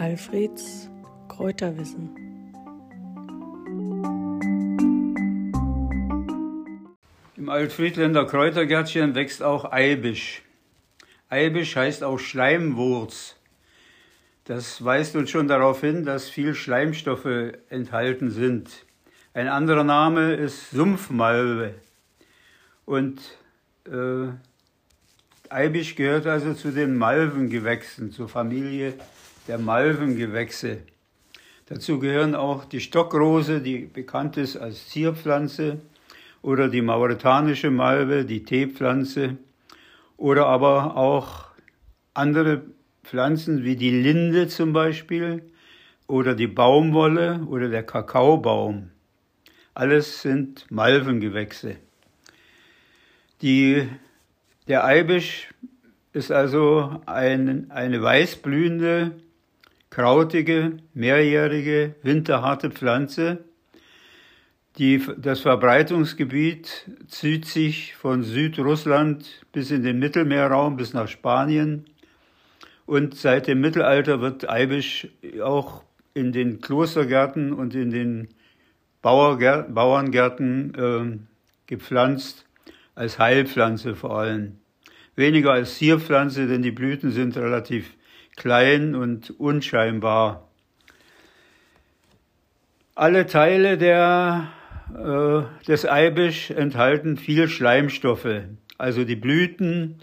Alfreds 0.00 0.88
Kräuterwissen. 1.28 2.16
Im 7.36 7.50
Altfriedländer 7.50 8.24
Kräutergärtchen 8.24 9.14
wächst 9.14 9.42
auch 9.42 9.70
Eibisch. 9.70 10.40
Eibisch 11.28 11.76
heißt 11.76 12.02
auch 12.02 12.18
Schleimwurz. 12.18 13.36
Das 14.44 14.82
weist 14.82 15.16
uns 15.16 15.28
schon 15.28 15.48
darauf 15.48 15.82
hin, 15.82 16.06
dass 16.06 16.30
viel 16.30 16.54
Schleimstoffe 16.54 17.52
enthalten 17.68 18.30
sind. 18.30 18.86
Ein 19.34 19.48
anderer 19.48 19.84
Name 19.84 20.32
ist 20.32 20.70
Sumpfmalve. 20.70 21.74
Und 22.86 23.20
äh, 23.84 24.28
Eibisch 25.50 25.94
gehört 25.94 26.26
also 26.26 26.54
zu 26.54 26.70
den 26.70 26.96
Malvengewächsen, 26.96 28.12
zur 28.12 28.30
Familie 28.30 28.94
der 29.48 29.58
Malvengewächse. 29.58 30.78
Dazu 31.66 31.98
gehören 31.98 32.34
auch 32.34 32.64
die 32.64 32.80
Stockrose, 32.80 33.60
die 33.60 33.78
bekannt 33.78 34.36
ist 34.36 34.56
als 34.56 34.88
Zierpflanze, 34.88 35.80
oder 36.42 36.68
die 36.68 36.82
mauretanische 36.82 37.70
Malve, 37.70 38.24
die 38.24 38.44
Teepflanze, 38.44 39.36
oder 40.16 40.46
aber 40.46 40.96
auch 40.96 41.46
andere 42.14 42.62
Pflanzen 43.04 43.64
wie 43.64 43.76
die 43.76 43.90
Linde 43.90 44.48
zum 44.48 44.72
Beispiel, 44.72 45.42
oder 46.06 46.34
die 46.34 46.48
Baumwolle 46.48 47.46
oder 47.48 47.68
der 47.68 47.84
Kakaobaum. 47.84 48.90
Alles 49.74 50.22
sind 50.22 50.66
Malvengewächse. 50.70 51.76
Die, 53.42 53.88
der 54.66 54.84
Eibisch 54.84 55.48
ist 56.12 56.32
also 56.32 57.00
ein, 57.06 57.70
eine 57.70 58.02
weißblühende, 58.02 59.12
krautige, 59.90 60.78
mehrjährige, 60.94 61.96
winterharte 62.02 62.70
Pflanze. 62.70 63.38
Die, 64.78 65.02
das 65.18 65.40
Verbreitungsgebiet 65.40 66.88
zieht 67.08 67.44
sich 67.46 67.96
von 67.96 68.22
Südrussland 68.22 69.44
bis 69.52 69.72
in 69.72 69.82
den 69.82 69.98
Mittelmeerraum, 69.98 70.76
bis 70.76 70.94
nach 70.94 71.08
Spanien. 71.08 71.86
Und 72.86 73.16
seit 73.16 73.48
dem 73.48 73.60
Mittelalter 73.60 74.20
wird 74.20 74.48
Eibisch 74.48 75.08
auch 75.42 75.84
in 76.14 76.32
den 76.32 76.60
Klostergärten 76.60 77.52
und 77.52 77.74
in 77.74 77.90
den 77.90 78.28
Bauerngärten 79.02 80.74
äh, 80.74 81.18
gepflanzt, 81.66 82.46
als 82.94 83.18
Heilpflanze 83.18 83.94
vor 83.94 84.18
allem. 84.18 84.58
Weniger 85.16 85.52
als 85.52 85.76
Zierpflanze, 85.76 86.46
denn 86.46 86.62
die 86.62 86.70
Blüten 86.70 87.10
sind 87.10 87.36
relativ 87.36 87.94
klein 88.36 88.94
und 88.94 89.30
unscheinbar. 89.38 90.48
Alle 92.94 93.26
Teile 93.26 93.78
der, 93.78 94.48
äh, 94.94 95.66
des 95.66 95.86
Eibisch 95.88 96.50
enthalten 96.50 97.16
viel 97.16 97.48
Schleimstoffe, 97.48 98.42
also 98.78 99.04
die 99.04 99.16
Blüten, 99.16 100.00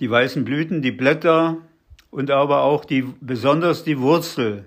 die 0.00 0.10
weißen 0.10 0.44
Blüten, 0.44 0.82
die 0.82 0.92
Blätter 0.92 1.58
und 2.10 2.30
aber 2.30 2.62
auch 2.62 2.84
die, 2.84 3.04
besonders 3.20 3.84
die 3.84 3.98
Wurzel. 3.98 4.64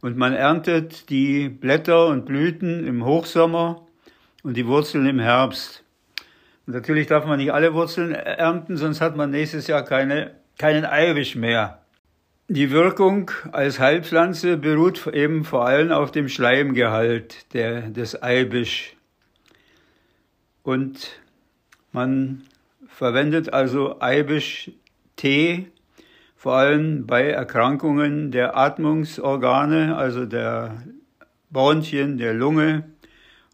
Und 0.00 0.16
man 0.16 0.32
erntet 0.32 1.10
die 1.10 1.48
Blätter 1.48 2.08
und 2.08 2.24
Blüten 2.24 2.86
im 2.86 3.04
Hochsommer 3.04 3.86
und 4.42 4.56
die 4.56 4.66
Wurzeln 4.66 5.06
im 5.06 5.20
Herbst. 5.20 5.84
Und 6.66 6.74
natürlich 6.74 7.06
darf 7.06 7.26
man 7.26 7.38
nicht 7.38 7.52
alle 7.52 7.74
Wurzeln 7.74 8.12
ernten, 8.12 8.76
sonst 8.76 9.00
hat 9.00 9.16
man 9.16 9.30
nächstes 9.30 9.66
Jahr 9.66 9.84
keine, 9.84 10.32
keinen 10.58 10.84
Eibisch 10.84 11.36
mehr. 11.36 11.81
Die 12.54 12.70
Wirkung 12.70 13.30
als 13.52 13.80
Heilpflanze 13.80 14.58
beruht 14.58 15.06
eben 15.06 15.42
vor 15.42 15.64
allem 15.64 15.90
auf 15.90 16.10
dem 16.10 16.28
Schleimgehalt 16.28 17.50
der, 17.54 17.88
des 17.88 18.22
Eibisch. 18.22 18.94
Und 20.62 21.18
man 21.92 22.42
verwendet 22.86 23.54
also 23.54 24.02
Eibisch-Tee 24.02 25.68
vor 26.36 26.56
allem 26.56 27.06
bei 27.06 27.30
Erkrankungen 27.30 28.32
der 28.32 28.54
Atmungsorgane, 28.54 29.96
also 29.96 30.26
der 30.26 30.82
Bronchien, 31.48 32.18
der 32.18 32.34
Lunge, 32.34 32.84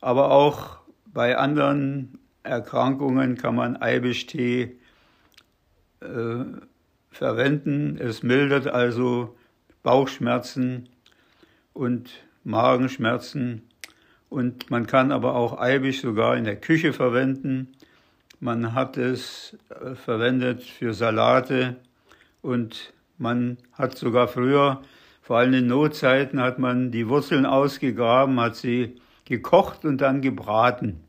aber 0.01 0.33
auch 0.33 0.81
bei 1.06 1.39
anderen 1.39 2.19
Erkrankungen 2.43 3.37
kann 3.37 3.55
man 3.55 3.77
Eibisch-Tee 3.77 4.77
äh, 6.01 6.45
verwenden. 7.11 7.99
Es 7.99 8.23
mildert 8.23 8.67
also 8.67 9.37
Bauchschmerzen 9.83 10.89
und 11.73 12.11
Magenschmerzen. 12.45 13.63
Und 14.29 14.71
man 14.71 14.87
kann 14.87 15.13
aber 15.13 15.35
auch 15.35 15.59
Eibisch 15.59 16.03
sogar 16.03 16.37
in 16.37 16.45
der 16.45 16.57
Küche 16.57 16.93
verwenden. 16.93 17.69
Man 18.41 18.75
hat 18.75 18.97
es 18.97 19.57
äh, 19.69 19.95
verwendet 19.95 20.63
für 20.63 20.93
Salate 20.93 21.77
und 22.43 22.93
man 23.17 23.59
hat 23.73 23.99
sogar 23.99 24.29
früher, 24.29 24.83
vor 25.23 25.39
allem 25.39 25.55
in 25.55 25.67
Notzeiten, 25.67 26.41
hat 26.41 26.59
man 26.59 26.91
die 26.91 27.09
Wurzeln 27.09 27.47
ausgegraben, 27.47 28.39
hat 28.41 28.55
sie 28.57 28.97
gekocht 29.25 29.85
und 29.85 30.01
dann 30.01 30.23
gebraten. 30.23 31.01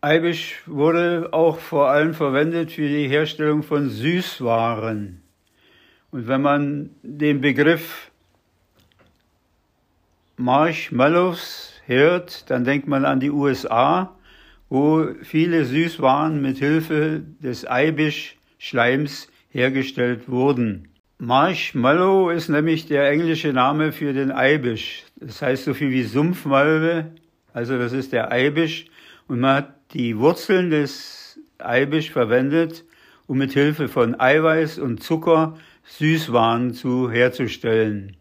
Eibisch 0.00 0.62
wurde 0.66 1.30
auch 1.32 1.58
vor 1.58 1.88
allem 1.88 2.14
verwendet 2.14 2.70
für 2.70 2.86
die 2.86 3.08
Herstellung 3.08 3.64
von 3.64 3.90
Süßwaren. 3.90 5.22
Und 6.12 6.28
wenn 6.28 6.40
man 6.40 6.90
den 7.02 7.40
Begriff 7.40 8.12
Marshmallows 10.36 11.72
hört, 11.86 12.48
dann 12.48 12.62
denkt 12.62 12.86
man 12.86 13.04
an 13.04 13.18
die 13.18 13.32
USA, 13.32 14.16
wo 14.68 15.08
viele 15.22 15.64
Süßwaren 15.64 16.40
mit 16.40 16.58
Hilfe 16.58 17.24
des 17.40 17.68
Eibisch-Schleims 17.68 19.28
hergestellt 19.50 20.28
wurden. 20.28 20.90
Marshmallow 21.18 22.30
ist 22.30 22.48
nämlich 22.48 22.86
der 22.86 23.10
englische 23.10 23.52
Name 23.52 23.90
für 23.90 24.12
den 24.12 24.30
Eibisch. 24.30 25.02
Das 25.16 25.42
heißt 25.42 25.64
so 25.64 25.74
viel 25.74 25.90
wie 25.90 26.04
Sumpfmalve, 26.04 27.06
also 27.52 27.76
das 27.76 27.92
ist 27.92 28.12
der 28.12 28.30
Eibisch. 28.30 28.86
Und 29.28 29.40
man 29.40 29.56
hat 29.56 29.74
die 29.92 30.18
Wurzeln 30.18 30.70
des 30.70 31.38
Eibisch 31.58 32.10
verwendet, 32.10 32.84
um 33.26 33.38
mit 33.38 33.52
Hilfe 33.52 33.88
von 33.88 34.18
Eiweiß 34.18 34.78
und 34.78 35.02
Zucker 35.02 35.58
Süßwaren 35.84 36.72
zu 36.72 37.10
herzustellen. 37.10 38.16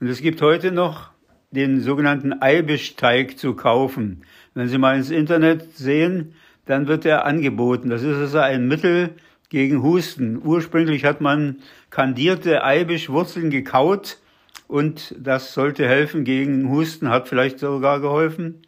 Und 0.00 0.08
es 0.08 0.20
gibt 0.20 0.40
heute 0.42 0.72
noch 0.72 1.10
den 1.50 1.80
sogenannten 1.80 2.32
Eibischteig 2.40 3.38
zu 3.38 3.54
kaufen. 3.54 4.22
Wenn 4.54 4.68
Sie 4.68 4.78
mal 4.78 4.96
ins 4.96 5.10
Internet 5.10 5.76
sehen, 5.76 6.34
dann 6.64 6.86
wird 6.86 7.04
er 7.04 7.24
angeboten. 7.24 7.90
Das 7.90 8.02
ist 8.02 8.16
also 8.16 8.38
ein 8.38 8.68
Mittel 8.68 9.10
gegen 9.48 9.82
Husten. 9.82 10.40
Ursprünglich 10.44 11.04
hat 11.04 11.20
man 11.20 11.58
kandierte 11.90 12.64
Eibischwurzeln 12.64 13.50
gekaut 13.50 14.18
und 14.68 15.14
das 15.18 15.54
sollte 15.54 15.88
helfen 15.88 16.24
gegen 16.24 16.68
Husten, 16.68 17.08
hat 17.08 17.28
vielleicht 17.28 17.60
sogar 17.60 18.00
geholfen. 18.00 18.65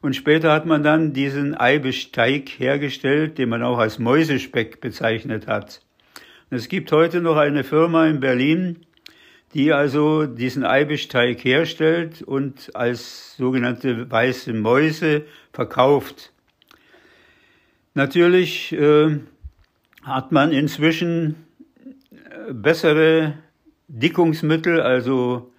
Und 0.00 0.14
später 0.14 0.52
hat 0.52 0.64
man 0.64 0.82
dann 0.82 1.12
diesen 1.12 1.54
Eibischteig 1.54 2.48
hergestellt, 2.48 3.38
den 3.38 3.48
man 3.48 3.62
auch 3.62 3.78
als 3.78 3.98
Mäusespeck 3.98 4.80
bezeichnet 4.80 5.46
hat. 5.46 5.82
Und 6.50 6.56
es 6.56 6.68
gibt 6.68 6.92
heute 6.92 7.20
noch 7.20 7.36
eine 7.36 7.64
Firma 7.64 8.06
in 8.06 8.20
Berlin, 8.20 8.86
die 9.54 9.72
also 9.72 10.26
diesen 10.26 10.64
Eibischteig 10.64 11.42
herstellt 11.44 12.22
und 12.22 12.74
als 12.76 13.36
sogenannte 13.36 14.10
weiße 14.10 14.52
Mäuse 14.52 15.24
verkauft. 15.52 16.32
Natürlich 17.94 18.72
äh, 18.72 19.18
hat 20.02 20.30
man 20.32 20.52
inzwischen 20.52 21.34
äh, 22.12 22.52
bessere 22.52 23.34
Dickungsmittel, 23.88 24.80
also 24.80 25.50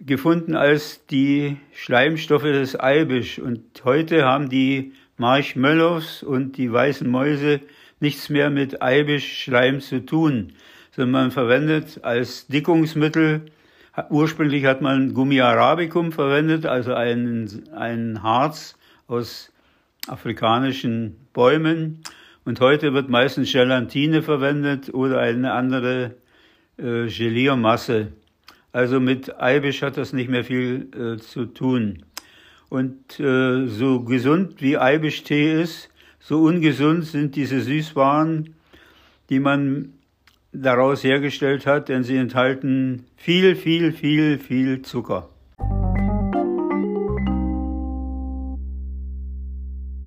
gefunden 0.00 0.56
als 0.56 1.06
die 1.06 1.56
Schleimstoffe 1.72 2.42
des 2.42 2.78
Eibisch. 2.78 3.38
Und 3.38 3.62
heute 3.84 4.24
haben 4.24 4.48
die 4.48 4.92
Marshmallows 5.16 6.22
und 6.22 6.56
die 6.56 6.72
weißen 6.72 7.08
Mäuse 7.08 7.60
nichts 8.00 8.28
mehr 8.28 8.50
mit 8.50 8.82
Eibisch-Schleim 8.82 9.80
zu 9.80 10.04
tun, 10.04 10.52
sondern 10.92 11.10
man 11.10 11.30
verwendet 11.30 12.00
als 12.02 12.46
Dickungsmittel, 12.48 13.42
ursprünglich 14.10 14.64
hat 14.64 14.82
man 14.82 15.14
Gummi 15.14 15.40
arabicum 15.40 16.12
verwendet, 16.12 16.66
also 16.66 16.94
ein, 16.94 17.62
ein 17.74 18.22
Harz 18.22 18.76
aus 19.06 19.52
afrikanischen 20.08 21.16
Bäumen. 21.32 22.02
Und 22.44 22.60
heute 22.60 22.92
wird 22.92 23.08
meistens 23.08 23.52
Gelatine 23.52 24.22
verwendet 24.22 24.92
oder 24.92 25.20
eine 25.20 25.52
andere 25.52 26.16
äh, 26.76 27.06
Geliermasse. 27.06 28.08
Also 28.74 28.98
mit 28.98 29.40
Eibisch 29.40 29.82
hat 29.82 29.96
das 29.96 30.12
nicht 30.12 30.28
mehr 30.28 30.42
viel 30.42 30.88
äh, 30.96 31.20
zu 31.20 31.46
tun. 31.46 32.02
Und 32.68 33.20
äh, 33.20 33.68
so 33.68 34.00
gesund 34.00 34.60
wie 34.60 34.76
Eibisch-Tee 34.76 35.62
ist, 35.62 35.90
so 36.18 36.42
ungesund 36.42 37.04
sind 37.04 37.36
diese 37.36 37.60
Süßwaren, 37.60 38.56
die 39.30 39.38
man 39.38 39.92
daraus 40.52 41.04
hergestellt 41.04 41.66
hat, 41.66 41.88
denn 41.88 42.02
sie 42.02 42.16
enthalten 42.16 43.04
viel, 43.16 43.54
viel, 43.54 43.92
viel, 43.92 44.40
viel 44.40 44.82
Zucker. 44.82 45.28